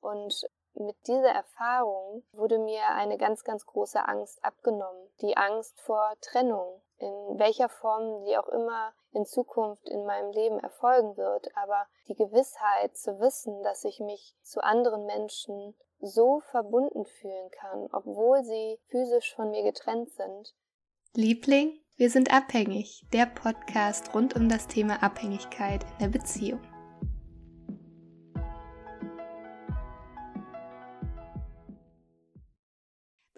[0.00, 5.08] Und mit dieser Erfahrung wurde mir eine ganz, ganz große Angst abgenommen.
[5.20, 10.58] Die Angst vor Trennung, in welcher Form sie auch immer in Zukunft in meinem Leben
[10.60, 11.48] erfolgen wird.
[11.56, 17.88] Aber die Gewissheit zu wissen, dass ich mich zu anderen Menschen so verbunden fühlen kann,
[17.92, 20.54] obwohl sie physisch von mir getrennt sind.
[21.14, 23.04] Liebling, wir sind abhängig.
[23.12, 26.60] Der Podcast rund um das Thema Abhängigkeit in der Beziehung.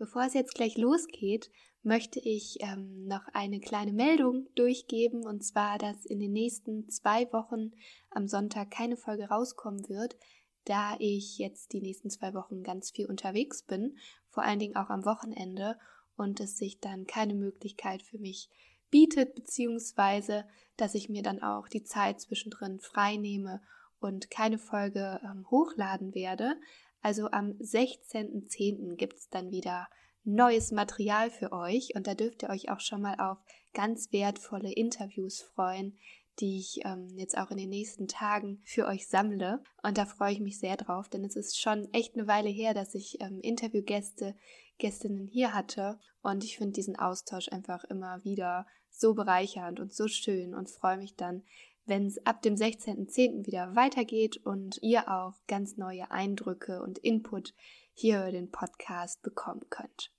[0.03, 1.49] Bevor es jetzt gleich losgeht,
[1.85, 7.33] möchte ich ähm, noch eine kleine Meldung durchgeben, und zwar, dass in den nächsten zwei
[7.33, 7.71] Wochen
[8.11, 10.17] am Sonntag keine Folge rauskommen wird,
[10.65, 13.97] da ich jetzt die nächsten zwei Wochen ganz viel unterwegs bin,
[14.29, 15.79] vor allen Dingen auch am Wochenende,
[16.17, 18.51] und es sich dann keine Möglichkeit für mich
[18.91, 20.47] bietet, beziehungsweise
[20.77, 23.63] dass ich mir dann auch die Zeit zwischendrin frei nehme
[24.01, 26.57] und keine Folge ähm, hochladen werde.
[27.03, 28.97] Also am 16.10.
[28.97, 29.89] gibt es dann wieder
[30.25, 33.39] neues Material für euch und da dürft ihr euch auch schon mal auf
[33.75, 35.99] ganz wertvolle Interviews freuen,
[36.39, 39.63] die ich ähm, jetzt auch in den nächsten Tagen für euch sammle.
[39.83, 42.73] Und da freue ich mich sehr drauf, denn es ist schon echt eine Weile her,
[42.73, 44.35] dass ich ähm, Interviewgäste,
[44.79, 45.99] Gästinnen hier hatte.
[46.23, 50.99] Und ich finde diesen Austausch einfach immer wieder so bereichernd und so schön und freue
[50.99, 51.43] mich dann,
[51.85, 53.47] wenn es ab dem 16.10.
[53.47, 57.55] wieder weitergeht und ihr auch ganz neue Eindrücke und Input
[57.93, 60.13] hier über den Podcast bekommen könnt.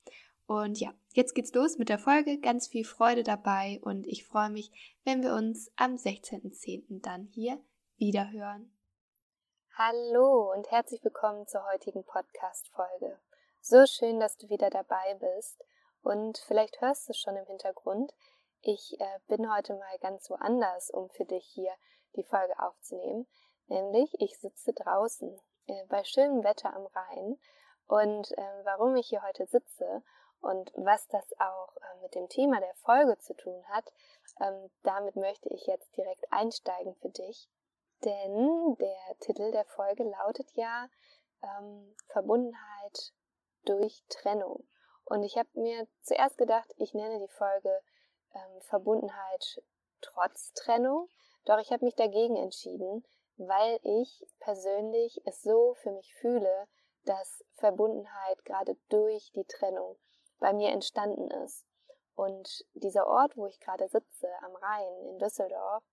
[0.46, 2.40] Und ja, jetzt geht's los mit der Folge.
[2.40, 4.72] Ganz viel Freude dabei und ich freue mich,
[5.04, 7.02] wenn wir uns am 16.10.
[7.02, 7.60] dann hier
[7.98, 8.72] wieder hören.
[9.76, 13.18] Hallo und herzlich willkommen zur heutigen Podcast-Folge.
[13.62, 15.64] So schön, dass du wieder dabei bist.
[16.04, 18.14] Und vielleicht hörst du es schon im Hintergrund.
[18.66, 21.74] Ich äh, bin heute mal ganz woanders, um für dich hier
[22.16, 23.28] die Folge aufzunehmen.
[23.68, 27.38] Nämlich, ich sitze draußen äh, bei schönem Wetter am Rhein.
[27.88, 30.02] Und äh, warum ich hier heute sitze
[30.40, 33.92] und was das auch äh, mit dem Thema der Folge zu tun hat,
[34.40, 37.50] ähm, damit möchte ich jetzt direkt einsteigen für dich.
[38.06, 40.88] Denn der Titel der Folge lautet ja
[41.42, 43.12] ähm, Verbundenheit
[43.66, 44.66] durch Trennung.
[45.04, 47.82] Und ich habe mir zuerst gedacht, ich nenne die Folge
[48.34, 49.62] ähm, Verbundenheit
[50.02, 51.10] trotz Trennung.
[51.46, 53.06] Doch ich habe mich dagegen entschieden,
[53.38, 56.68] weil ich persönlich es so für mich fühle,
[57.06, 59.98] dass Verbundenheit gerade durch die Trennung
[60.40, 61.66] bei mir entstanden ist.
[62.16, 65.84] Und dieser Ort, wo ich gerade sitze, am Rhein in Düsseldorf,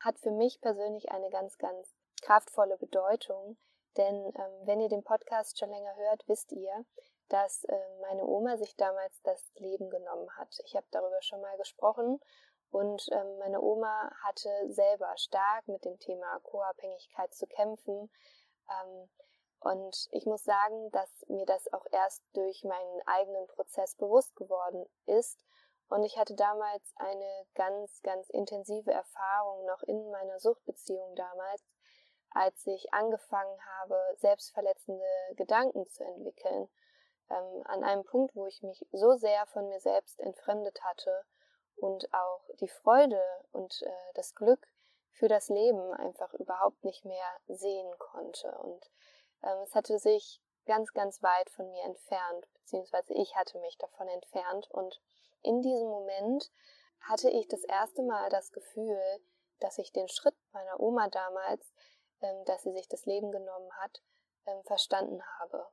[0.00, 3.56] hat für mich persönlich eine ganz, ganz kraftvolle Bedeutung.
[3.96, 6.84] Denn ähm, wenn ihr den Podcast schon länger hört, wisst ihr,
[7.30, 10.58] dass äh, meine Oma sich damals das Leben genommen hat.
[10.64, 12.20] Ich habe darüber schon mal gesprochen
[12.70, 18.10] und ähm, meine Oma hatte selber stark mit dem Thema Co-Abhängigkeit zu kämpfen.
[18.68, 19.08] Ähm,
[19.60, 24.86] und ich muss sagen, dass mir das auch erst durch meinen eigenen Prozess bewusst geworden
[25.06, 25.38] ist.
[25.88, 31.62] Und ich hatte damals eine ganz, ganz intensive Erfahrung noch in meiner Suchtbeziehung damals,
[32.30, 35.04] als ich angefangen habe, selbstverletzende
[35.36, 36.68] Gedanken zu entwickeln
[37.30, 41.24] ähm, an einem Punkt, wo ich mich so sehr von mir selbst entfremdet hatte
[41.76, 44.66] und auch die Freude und äh, das Glück
[45.12, 48.50] für das Leben einfach überhaupt nicht mehr sehen konnte.
[48.58, 48.90] Und
[49.42, 54.08] ähm, es hatte sich ganz, ganz weit von mir entfernt, beziehungsweise ich hatte mich davon
[54.08, 54.70] entfernt.
[54.70, 55.00] Und
[55.42, 56.50] in diesem Moment
[57.00, 59.00] hatte ich das erste Mal das Gefühl,
[59.58, 61.72] dass ich den Schritt meiner Oma damals,
[62.20, 64.02] ähm, dass sie sich das Leben genommen hat,
[64.46, 65.66] ähm, verstanden habe.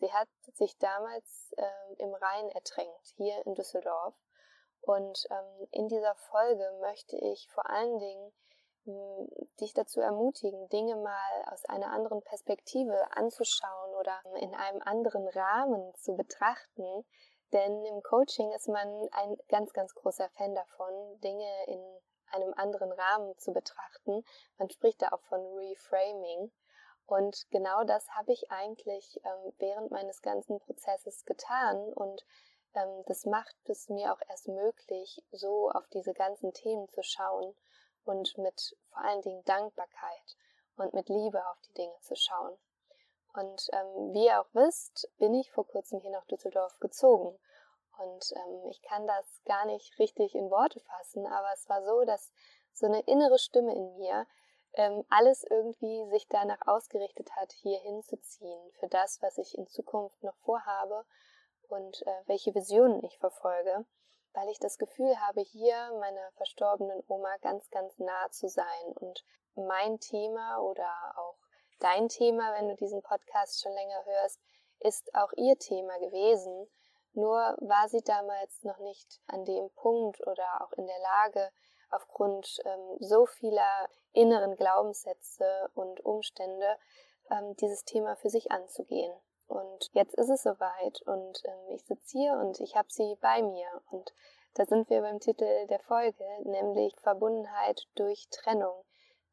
[0.00, 4.14] Sie hat sich damals ähm, im Rhein ertränkt, hier in Düsseldorf.
[4.80, 8.32] Und ähm, in dieser Folge möchte ich vor allen Dingen
[8.84, 9.28] mh, hm,
[9.60, 15.94] dich dazu ermutigen, Dinge mal aus einer anderen Perspektive anzuschauen oder in einem anderen Rahmen
[15.96, 17.04] zu betrachten.
[17.52, 21.82] Denn im Coaching ist man ein ganz, ganz großer Fan davon, Dinge in
[22.30, 24.22] einem anderen Rahmen zu betrachten.
[24.58, 26.52] Man spricht da auch von Reframing.
[27.08, 32.22] Und genau das habe ich eigentlich ähm, während meines ganzen Prozesses getan und
[32.74, 37.56] ähm, das macht es mir auch erst möglich, so auf diese ganzen Themen zu schauen
[38.04, 40.36] und mit vor allen Dingen Dankbarkeit
[40.76, 42.58] und mit Liebe auf die Dinge zu schauen.
[43.32, 47.38] Und ähm, wie ihr auch wisst, bin ich vor kurzem hier nach Düsseldorf gezogen.
[47.96, 52.04] Und ähm, ich kann das gar nicht richtig in Worte fassen, aber es war so,
[52.04, 52.32] dass
[52.74, 54.26] so eine innere Stimme in mir
[54.74, 60.22] ähm, alles irgendwie sich danach ausgerichtet hat, hier hinzuziehen für das, was ich in Zukunft
[60.22, 61.04] noch vorhabe
[61.68, 63.84] und äh, welche Visionen ich verfolge,
[64.32, 69.24] weil ich das Gefühl habe, hier meiner verstorbenen Oma ganz, ganz nah zu sein und
[69.54, 71.36] mein Thema oder auch
[71.80, 74.40] dein Thema, wenn du diesen Podcast schon länger hörst,
[74.80, 76.68] ist auch ihr Thema gewesen.
[77.12, 81.50] Nur war sie damals noch nicht an dem Punkt oder auch in der Lage,
[81.90, 86.76] aufgrund ähm, so vieler inneren Glaubenssätze und Umstände
[87.30, 89.12] ähm, dieses Thema für sich anzugehen.
[89.46, 93.42] Und jetzt ist es soweit und ähm, ich sitze hier und ich habe sie bei
[93.42, 93.68] mir.
[93.90, 94.12] Und
[94.54, 98.84] da sind wir beim Titel der Folge, nämlich Verbundenheit durch Trennung.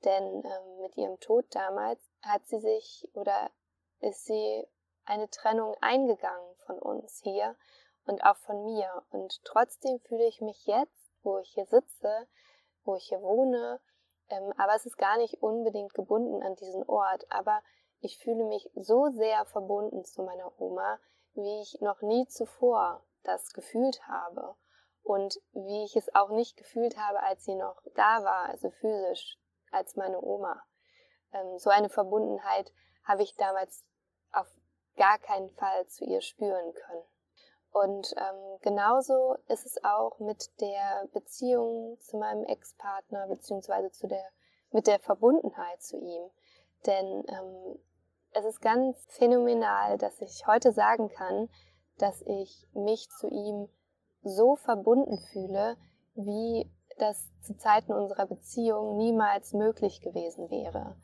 [0.04, 3.52] Denn ähm, mit ihrem Tod damals hat sie sich oder
[4.00, 4.68] ist sie
[5.06, 7.56] eine Trennung eingegangen von uns hier
[8.06, 9.04] und auch von mir.
[9.12, 12.28] Und trotzdem fühle ich mich jetzt, wo ich hier sitze,
[12.84, 13.82] wo ich hier wohne,
[14.30, 17.26] ähm, aber es ist gar nicht unbedingt gebunden an diesen Ort.
[17.30, 17.62] Aber
[18.00, 21.00] ich fühle mich so sehr verbunden zu meiner Oma,
[21.34, 24.56] wie ich noch nie zuvor das gefühlt habe.
[25.04, 29.38] Und wie ich es auch nicht gefühlt habe, als sie noch da war, also physisch,
[29.72, 30.64] als meine Oma.
[31.32, 32.72] Ähm, so eine Verbundenheit
[33.04, 33.86] habe ich damals
[34.32, 34.48] auf
[34.96, 37.04] gar keinen Fall zu ihr spüren können.
[37.76, 44.24] Und ähm, genauso ist es auch mit der Beziehung zu meinem Ex-Partner, beziehungsweise zu der,
[44.72, 46.30] mit der Verbundenheit zu ihm.
[46.86, 47.78] Denn ähm,
[48.32, 51.50] es ist ganz phänomenal, dass ich heute sagen kann,
[51.98, 53.68] dass ich mich zu ihm
[54.24, 55.76] so verbunden fühle,
[56.14, 60.96] wie das zu Zeiten unserer Beziehung niemals möglich gewesen wäre.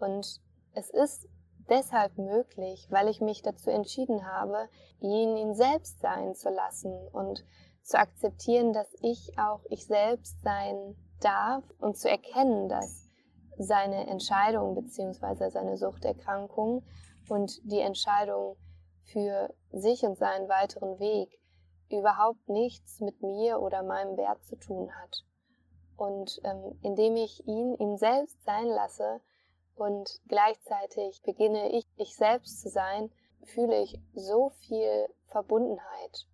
[0.00, 0.40] Und
[0.74, 1.28] es ist
[1.68, 4.68] deshalb möglich, weil ich mich dazu entschieden habe,
[5.00, 7.44] ihn ihn selbst sein zu lassen und
[7.82, 13.08] zu akzeptieren, dass ich auch ich selbst sein darf und zu erkennen, dass
[13.58, 15.50] seine Entscheidung bzw.
[15.50, 16.84] seine Suchterkrankung
[17.28, 18.56] und die Entscheidung
[19.02, 21.40] für sich und seinen weiteren Weg
[21.90, 25.24] überhaupt nichts mit mir oder meinem Wert zu tun hat.
[25.96, 29.20] Und ähm, indem ich ihn ihm selbst sein lasse,
[29.78, 33.12] und gleichzeitig beginne ich, ich selbst zu sein,
[33.44, 36.26] fühle ich so viel Verbundenheit.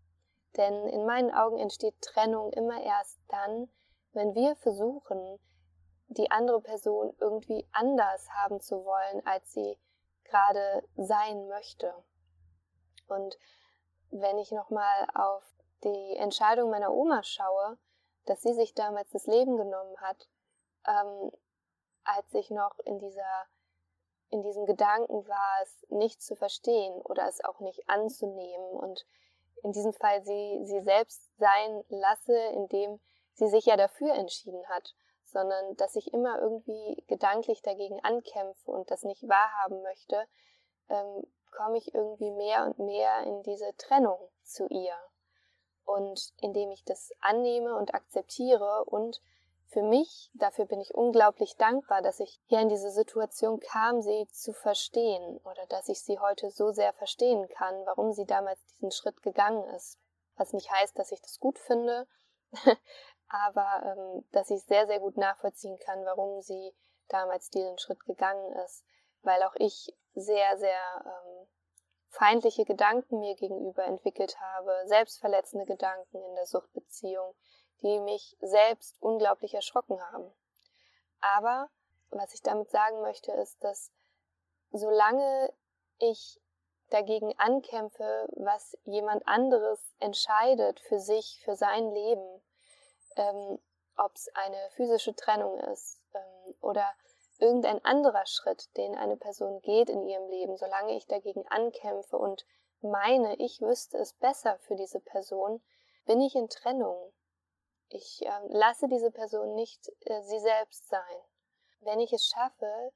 [0.57, 3.69] Denn in meinen Augen entsteht Trennung immer erst dann,
[4.13, 5.39] wenn wir versuchen,
[6.09, 9.79] die andere Person irgendwie anders haben zu wollen, als sie
[10.25, 11.93] gerade sein möchte.
[13.09, 13.37] Und
[14.11, 15.43] wenn ich nochmal auf
[15.83, 17.79] die Entscheidung meiner Oma schaue,
[18.27, 20.29] dass sie sich damals das Leben genommen hat,
[20.87, 21.31] ähm,
[22.05, 23.47] als ich noch in dieser
[24.31, 29.07] in diesem Gedanken war, es nicht zu verstehen oder es auch nicht anzunehmen und
[29.63, 33.01] in diesem Fall sie, sie selbst sein lasse, indem
[33.33, 38.91] sie sich ja dafür entschieden hat, sondern dass ich immer irgendwie gedanklich dagegen ankämpfe und
[38.91, 40.27] das nicht wahrhaben möchte,
[40.89, 44.95] ähm, komme ich irgendwie mehr und mehr in diese Trennung zu ihr.
[45.85, 49.21] Und indem ich das annehme und akzeptiere und
[49.75, 54.29] für mich, dafür bin ich unglaublich dankbar, dass ich hier in diese Situation kam, sie
[54.31, 58.93] zu verstehen oder dass ich sie heute so sehr verstehen kann, warum sie damals diesen
[58.93, 59.99] Schritt gegangen ist.
[60.37, 62.07] Was nicht heißt, dass ich das gut finde,
[63.29, 66.73] aber ähm, dass ich sehr, sehr gut nachvollziehen kann, warum sie
[67.09, 68.85] damals diesen Schritt gegangen ist,
[69.23, 71.49] weil auch ich sehr, sehr ähm,
[72.11, 77.35] feindliche Gedanken mir gegenüber entwickelt habe, selbstverletzende Gedanken in der Suchtbeziehung,
[77.85, 80.33] die mich selbst unglaublich erschrocken haben.
[81.21, 81.71] Aber
[82.11, 83.93] was ich damit sagen möchte, ist, dass
[84.73, 85.53] solange
[85.99, 86.41] ich
[86.91, 92.43] dagegen ankämpfe, was jemand anderes entscheidet für sich, für sein Leben,
[93.17, 93.59] ähm,
[93.97, 96.93] ob es eine physische Trennung ist ähm, oder
[97.39, 102.45] irgendein anderer Schritt, den eine Person geht in ihrem Leben, solange ich dagegen ankämpfe und
[102.81, 105.63] meine, ich wüsste es besser für diese Person,
[106.05, 107.14] bin ich in Trennung.
[107.89, 111.17] Ich äh, lasse diese Person nicht äh, sie selbst sein.
[111.81, 112.93] Wenn ich es schaffe,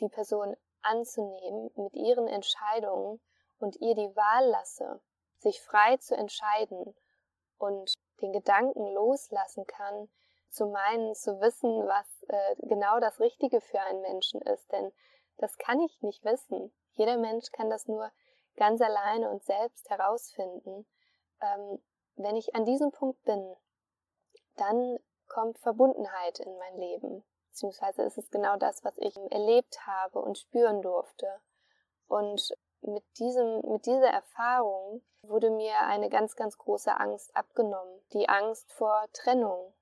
[0.00, 3.20] die Person anzunehmen mit ihren Entscheidungen
[3.58, 5.00] und ihr die Wahl lasse,
[5.38, 6.94] sich frei zu entscheiden
[7.58, 10.08] und den Gedanken loslassen kann,
[10.48, 14.70] zu meinen, zu wissen, was äh, genau das Richtige für einen Menschen ist.
[14.72, 14.92] Denn
[15.36, 16.72] das kann ich nicht wissen.
[16.92, 18.10] Jeder Mensch kann das nur
[18.56, 20.86] ganz alleine und selbst herausfinden.
[21.42, 21.82] Ähm,
[22.16, 23.54] wenn ich an diesem Punkt bin,
[24.56, 24.98] dann
[25.28, 27.24] kommt Verbundenheit in mein Leben.
[27.50, 31.40] Beziehungsweise ist es genau das, was ich erlebt habe und spüren durfte.
[32.06, 38.00] Und mit, diesem, mit dieser Erfahrung wurde mir eine ganz, ganz große Angst abgenommen.
[38.12, 39.74] Die Angst vor Trennung.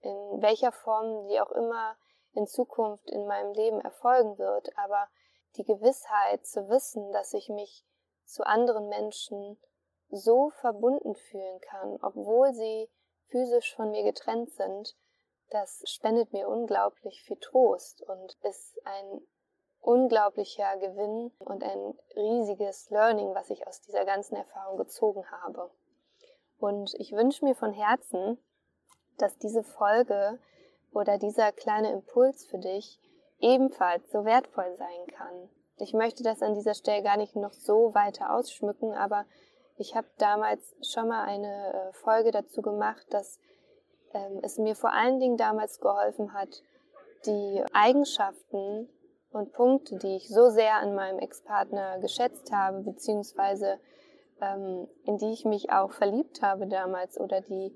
[0.00, 1.96] In welcher Form sie auch immer
[2.32, 4.76] in Zukunft in meinem Leben erfolgen wird.
[4.76, 5.08] Aber
[5.56, 7.84] die Gewissheit zu wissen, dass ich mich
[8.24, 9.58] zu anderen Menschen
[10.10, 12.90] so verbunden fühlen kann, obwohl sie
[13.30, 14.94] physisch von mir getrennt sind,
[15.50, 19.20] das spendet mir unglaublich viel Trost und ist ein
[19.80, 25.70] unglaublicher Gewinn und ein riesiges Learning, was ich aus dieser ganzen Erfahrung gezogen habe.
[26.58, 28.38] Und ich wünsche mir von Herzen,
[29.18, 30.38] dass diese Folge
[30.92, 33.00] oder dieser kleine Impuls für dich
[33.38, 35.50] ebenfalls so wertvoll sein kann.
[35.78, 39.24] Ich möchte das an dieser Stelle gar nicht noch so weiter ausschmücken, aber
[39.80, 43.38] ich habe damals schon mal eine äh, Folge dazu gemacht, dass
[44.12, 46.62] ähm, es mir vor allen Dingen damals geholfen hat,
[47.24, 48.88] die Eigenschaften
[49.32, 53.78] und Punkte, die ich so sehr an meinem Ex-Partner geschätzt habe, beziehungsweise
[54.42, 57.74] ähm, in die ich mich auch verliebt habe damals oder die,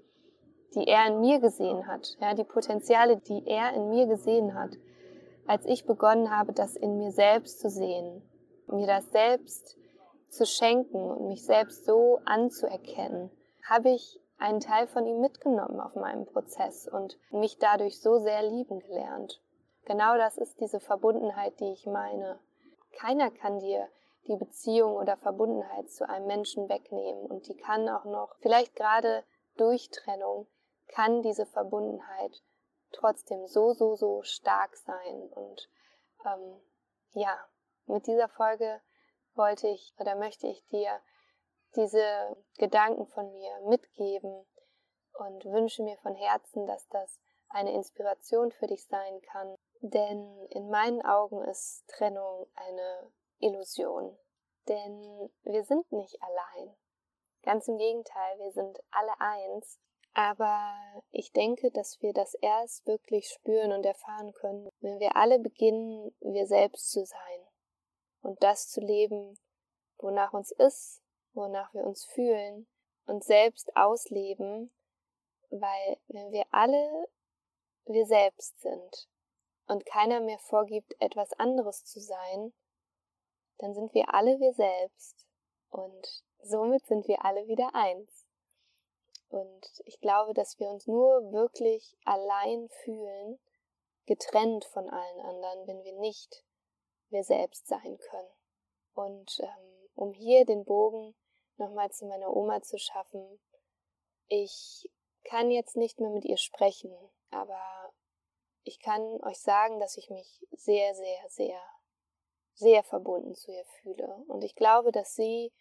[0.74, 4.72] die er in mir gesehen hat, ja, die Potenziale, die er in mir gesehen hat,
[5.46, 8.22] als ich begonnen habe, das in mir selbst zu sehen,
[8.66, 9.78] mir das selbst
[10.34, 13.30] zu schenken und mich selbst so anzuerkennen,
[13.68, 18.42] habe ich einen Teil von ihm mitgenommen auf meinem Prozess und mich dadurch so sehr
[18.42, 19.40] lieben gelernt.
[19.84, 22.38] Genau das ist diese Verbundenheit, die ich meine.
[22.92, 23.88] Keiner kann dir
[24.26, 29.24] die Beziehung oder Verbundenheit zu einem Menschen wegnehmen und die kann auch noch, vielleicht gerade
[29.56, 30.46] durch Trennung,
[30.88, 32.42] kann diese Verbundenheit
[32.92, 35.28] trotzdem so, so, so stark sein.
[35.34, 35.68] Und
[36.24, 36.60] ähm,
[37.12, 37.36] ja,
[37.86, 38.80] mit dieser Folge
[39.36, 41.00] wollte ich oder möchte ich dir
[41.76, 44.46] diese Gedanken von mir mitgeben
[45.18, 49.54] und wünsche mir von Herzen, dass das eine Inspiration für dich sein kann.
[49.80, 54.16] Denn in meinen Augen ist Trennung eine Illusion.
[54.68, 56.74] Denn wir sind nicht allein.
[57.42, 59.78] Ganz im Gegenteil, wir sind alle eins.
[60.14, 60.72] Aber
[61.10, 66.14] ich denke, dass wir das erst wirklich spüren und erfahren können, wenn wir alle beginnen,
[66.20, 67.43] wir selbst zu sein
[68.24, 69.38] und das zu leben,
[69.98, 71.02] wonach uns ist,
[71.34, 72.66] wonach wir uns fühlen
[73.06, 74.72] und selbst ausleben,
[75.50, 77.08] weil wenn wir alle
[77.84, 79.08] wir selbst sind
[79.66, 82.54] und keiner mehr vorgibt, etwas anderes zu sein,
[83.58, 85.26] dann sind wir alle wir selbst
[85.68, 88.26] und somit sind wir alle wieder eins.
[89.28, 93.38] Und ich glaube, dass wir uns nur wirklich allein fühlen,
[94.06, 96.44] getrennt von allen anderen, wenn wir nicht
[97.10, 98.30] wir selbst sein können.
[98.94, 101.14] Und ähm, um hier den Bogen
[101.56, 103.40] nochmal zu meiner Oma zu schaffen,
[104.28, 104.90] ich
[105.24, 106.94] kann jetzt nicht mehr mit ihr sprechen,
[107.30, 107.92] aber
[108.62, 111.60] ich kann euch sagen, dass ich mich sehr, sehr, sehr
[112.54, 114.24] sehr verbunden zu ihr fühle.
[114.28, 115.52] Und ich glaube, dass sie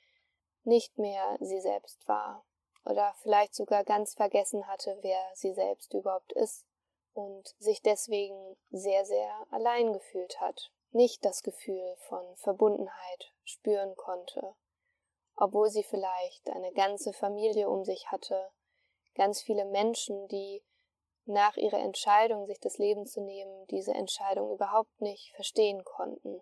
[0.64, 2.46] nicht mehr sie selbst war
[2.86, 6.66] oder vielleicht sogar ganz vergessen hatte, wer sie selbst überhaupt ist
[7.14, 14.56] und sich deswegen sehr, sehr allein gefühlt hat, nicht das Gefühl von Verbundenheit spüren konnte,
[15.36, 18.52] obwohl sie vielleicht eine ganze Familie um sich hatte,
[19.16, 20.64] ganz viele Menschen, die
[21.26, 26.42] nach ihrer Entscheidung, sich das Leben zu nehmen, diese Entscheidung überhaupt nicht verstehen konnten.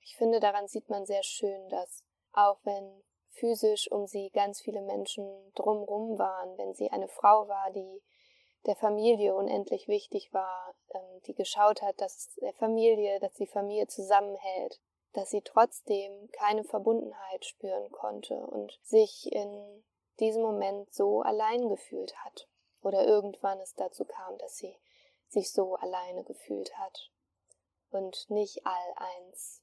[0.00, 4.82] Ich finde, daran sieht man sehr schön, dass auch wenn physisch um sie ganz viele
[4.82, 8.02] Menschen drumrum waren, wenn sie eine Frau war, die
[8.66, 13.86] der Familie unendlich wichtig war, ähm, die geschaut hat, dass der Familie, dass die Familie
[13.86, 14.80] zusammenhält,
[15.12, 19.84] dass sie trotzdem keine Verbundenheit spüren konnte und sich in
[20.20, 22.48] diesem Moment so allein gefühlt hat.
[22.82, 24.76] Oder irgendwann es dazu kam, dass sie
[25.28, 27.10] sich so alleine gefühlt hat
[27.90, 29.62] und nicht all eins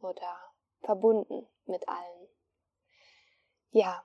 [0.00, 0.38] oder
[0.80, 2.28] verbunden mit allen.
[3.70, 4.04] Ja,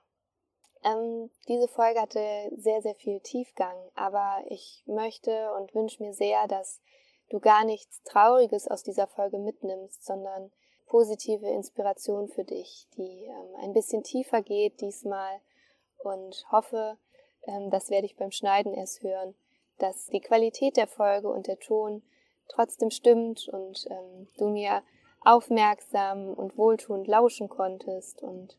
[0.86, 6.46] ähm, diese Folge hatte sehr, sehr viel Tiefgang, aber ich möchte und wünsche mir sehr,
[6.46, 6.80] dass
[7.28, 10.52] du gar nichts Trauriges aus dieser Folge mitnimmst, sondern
[10.86, 15.40] positive Inspiration für dich, die ähm, ein bisschen tiefer geht diesmal
[15.98, 16.96] und hoffe,
[17.48, 19.34] ähm, das werde ich beim Schneiden erst hören,
[19.78, 22.02] dass die Qualität der Folge und der Ton
[22.48, 24.84] trotzdem stimmt und ähm, du mir
[25.20, 28.22] aufmerksam und wohltuend lauschen konntest.
[28.22, 28.56] Und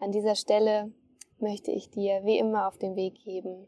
[0.00, 0.92] an dieser Stelle
[1.40, 3.66] möchte ich dir wie immer auf den Weg geben,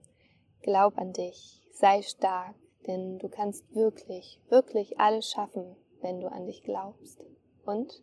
[0.62, 2.54] glaub an dich, sei stark,
[2.86, 7.24] denn du kannst wirklich, wirklich alles schaffen, wenn du an dich glaubst.
[7.64, 8.02] Und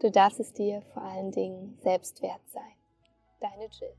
[0.00, 2.62] du darfst es dir vor allen Dingen selbst wert sein.
[3.40, 3.94] Deine Jill.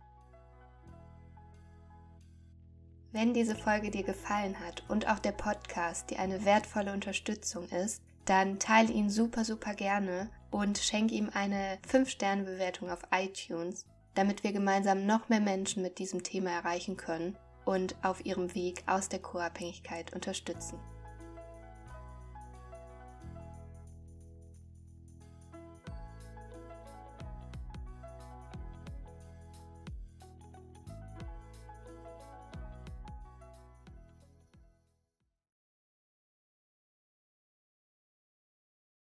[3.12, 8.02] Wenn diese Folge dir gefallen hat und auch der Podcast dir eine wertvolle Unterstützung ist,
[8.26, 13.86] dann teile ihn super, super gerne und schenke ihm eine 5-Sterne-Bewertung auf iTunes,
[14.18, 18.84] damit wir gemeinsam noch mehr Menschen mit diesem Thema erreichen können und auf ihrem Weg
[18.88, 20.80] aus der Co-Abhängigkeit unterstützen.